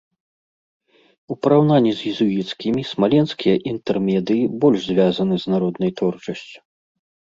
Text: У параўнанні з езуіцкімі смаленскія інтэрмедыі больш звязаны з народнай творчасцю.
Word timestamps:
У 1.35 1.37
параўнанні 1.47 1.93
з 1.99 2.07
езуіцкімі 2.13 2.87
смаленскія 2.95 3.55
інтэрмедыі 3.75 4.51
больш 4.67 4.79
звязаны 4.93 5.35
з 5.49 5.57
народнай 5.57 5.91
творчасцю. 6.01 6.57